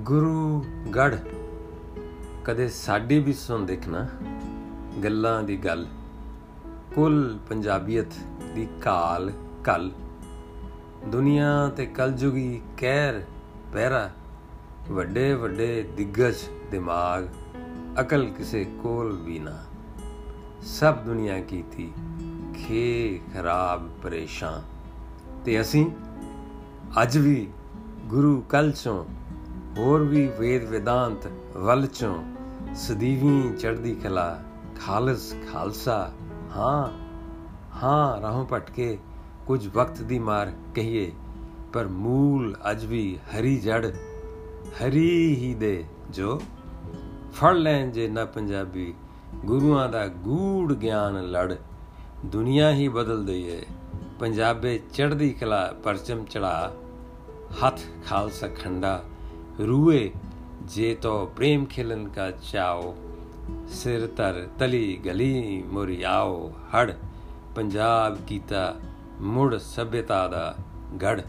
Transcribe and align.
ਗੁਰੂ 0.00 0.64
ਗੜ 0.96 1.16
ਕਦੇ 2.44 2.68
ਸਾਡੀ 2.68 3.18
ਵੀ 3.18 3.32
ਸੁਣ 3.32 3.66
ਦੇਖਣਾ 3.66 4.08
ਗੱਲਾਂ 5.04 5.42
ਦੀ 5.42 5.56
ਗੱਲ। 5.56 5.86
ਕੁੱਲ 6.94 7.38
ਪੰਜਾਬੀਅਤ 7.48 8.06
ਦੀ 8.54 8.68
ਕਾਲ 8.82 9.32
ਕਲ 9.64 9.90
ਦੁਨੀਆ 11.06 11.72
ਤੇ 11.76 11.86
ਕਲਯੁਗੀ 11.86 12.62
ਕਹਿਰ 12.76 13.22
ਪਹਿਰਾ। 13.72 14.10
ਵੱਡੇ 14.90 15.34
ਵੱਡੇ 15.34 15.82
ਦਿੱਗਜ 15.96 16.36
ਦਿਮਾਗ, 16.70 17.28
ਅਕਲ 18.00 18.26
ਕਿਸੇ 18.26 18.64
ਕੋਲ 18.82 19.16
ਵੀ 19.16 19.38
ਨਾ। 19.38 19.64
ਸਭ 20.62 20.96
ਦੁਨੀਆ 20.96 21.40
ਕੀਤੀ 21.40 21.92
ਖੇ 22.54 23.20
ਖਰਾਬ 23.34 23.90
ਪਰੇਸ਼ਾਨ। 24.02 24.62
ਤੇ 25.44 25.60
ਅਸੀਂ 25.60 25.90
ਅੱਜ 27.02 27.18
ਵੀ 27.18 27.48
ਗੁਰੂ 28.04 28.40
ਕਲ 28.40 28.72
ਚੋਂ 28.72 29.04
ਹੋਰ 29.78 30.02
ਵੀ 30.02 30.26
ਵੇਦ 30.38 30.64
ਵਿਦਾਂਤ 30.64 31.26
ਵੱਲ 31.56 31.86
ਚੋਂ 31.86 32.14
ਸਦੀਵੀ 32.74 33.52
ਚੜਦੀ 33.56 33.94
ਕਲਾ, 33.94 34.42
ਖਾਲਸ 34.86 35.34
ਖਾਲਸਾ। 35.52 36.12
ਹਾਂ 36.56 36.88
ਹਾਂ, 37.82 38.20
ਰਾਹੋਂ 38.20 38.46
ਭਟਕੇ 38.52 38.98
ਕੁਝ 39.46 39.68
ਵਕਤ 39.68 40.02
ਦੀ 40.02 40.18
ਮਾਰ 40.18 40.52
ਕਹੀਏ, 40.74 41.12
ਪਰ 41.72 41.86
ਮੂਲ 41.86 42.56
ਅੱਜ 42.70 42.84
ਵੀ 42.84 43.18
ਹਰੀ 43.30 43.56
ਜੜ, 43.60 43.90
ਹਰੀ 44.78 45.34
ਹੀ 45.36 45.54
ਦੇ 45.54 45.84
ਜੋ। 46.10 46.40
ਫੜ 47.32 47.54
ਲੈਣ 47.54 47.90
ਜੇ 47.90 48.08
ਨਾ 48.08 48.24
ਪੰਜਾਬੀ, 48.24 48.94
ਗੁਰੂਆਂ 49.44 49.88
ਦਾ 49.88 50.06
ਗੂੜ 50.06 50.72
ਗਿਆਨ 50.74 51.20
ਲੜ। 51.30 51.54
ਦੁਨੀਆ 52.26 52.72
ਹੀ 52.72 52.88
ਬਦਲ 52.88 53.24
ਦਈਏ, 53.24 53.62
ਪੰਜਾਬੇ 54.18 54.78
ਚੜਦੀ 54.94 55.30
ਕਲਾ 55.30 55.72
ਪਰਚਮ 55.84 56.24
ਚੜਾ 56.24 56.72
ਹੱਥ 57.64 57.80
ਖਾਲਸਾ 58.06 58.48
ਖੰਡਾ 58.48 59.02
ਰੂਏ, 59.58 60.10
ਜੇ 60.64 60.94
ਤੋ 60.94 61.26
ਪ੍ਰੇਮ 61.26 61.64
ਖਿਲਨ 61.64 62.08
ਕਾ 62.08 62.30
ਚਾਓ, 62.30 62.94
ਸਿਰ 63.68 64.06
ਤਰ 64.06 64.48
ਤਲੀ 64.58 64.96
ਗਲੀ 65.06 65.62
ਮੁਰਿਆਓ, 65.62 66.52
ਹੜ, 66.74 66.92
ਪੰਜਾਬ 67.54 68.18
ਕੀਤਾ 68.26 68.74
ਮੁੜ 69.20 69.56
ਸਭਿਅਤਾ 69.56 70.28
ਦਾ 70.28 70.54
ਗੜ। 71.02 71.20